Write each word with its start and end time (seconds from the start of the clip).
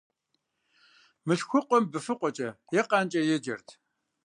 Мылъхукъуэм 1.25 1.83
быфэкъуэкӏэ, 1.91 2.49
е 2.79 2.81
къанкӀэ 2.89 3.21
еджэрт. 3.35 3.67